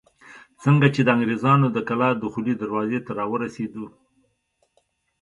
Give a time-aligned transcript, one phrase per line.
[0.63, 3.85] څنګه چې د انګرېزانو د کلا دخولي دروازې ته راورسېدو.